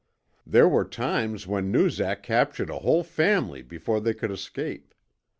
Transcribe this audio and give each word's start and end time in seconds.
There 0.47 0.67
were 0.67 0.83
times 0.83 1.45
when 1.45 1.71
Noozak 1.71 2.23
captured 2.23 2.71
a 2.71 2.79
whole 2.79 3.03
family 3.03 3.61
before 3.61 3.99
they 4.01 4.15
could 4.15 4.31
escape. 4.31 4.95